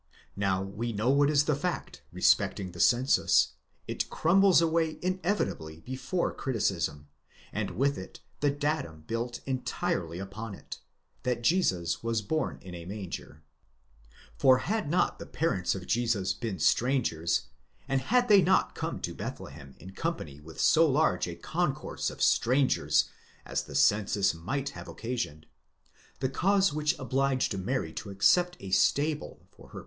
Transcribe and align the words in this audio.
Now 0.35 0.63
we 0.63 0.91
know 0.93 1.11
what 1.11 1.29
is 1.29 1.43
the 1.45 1.55
fact 1.55 2.01
respect 2.11 2.59
ing 2.59 2.71
the 2.71 2.79
census; 2.79 3.49
it 3.87 4.09
crumbles 4.09 4.59
away 4.59 4.97
inevitably 5.03 5.81
before 5.81 6.33
criticism, 6.33 7.07
and 7.53 7.69
with 7.77 7.99
it 7.99 8.19
the 8.39 8.49
datum 8.49 9.03
built 9.05 9.41
entirely 9.45 10.17
upon 10.17 10.55
it, 10.55 10.79
that 11.21 11.43
Jesus 11.43 12.01
was 12.01 12.23
born 12.23 12.59
ina 12.65 12.83
manger. 12.87 13.43
For 14.39 14.57
had 14.57 14.89
not 14.89 15.19
the 15.19 15.27
parents 15.27 15.75
of 15.75 15.85
Jesus 15.85 16.33
been 16.33 16.57
strangers, 16.57 17.49
and 17.87 18.01
had 18.01 18.27
they 18.27 18.41
not 18.41 18.73
come 18.73 19.01
to 19.01 19.13
Bethlehem 19.13 19.75
in 19.79 19.91
company 19.91 20.39
with 20.41 20.59
so 20.59 20.89
large 20.89 21.27
a 21.27 21.35
concourse 21.35 22.09
of 22.09 22.23
strangers 22.23 23.07
as 23.45 23.61
the 23.65 23.75
census 23.75 24.33
might 24.33 24.69
have 24.69 24.87
occasioned, 24.87 25.45
the 26.21 26.27
cause 26.29 26.73
which 26.73 26.97
obliged 26.97 27.55
Mary 27.55 27.93
to 27.93 28.09
accept 28.09 28.57
a 28.59 28.71
stable 28.71 29.41
for 29.41 29.41
her 29.41 29.41
place 29.41 29.41
of 29.43 29.47
12 29.47 29.49
Hebraische 29.51 29.59
Mythologie, 29.59 29.71
2. 29.73 29.79